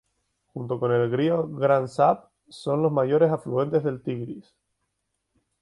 [0.47, 4.55] Junto con el río Gran Zab, son los mayores afluentes del Tigris.